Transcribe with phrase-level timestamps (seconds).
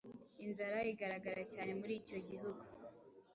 [0.45, 2.63] inzara igaragara cyane muri icyo gihugu